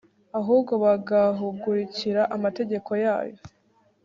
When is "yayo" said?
3.03-3.37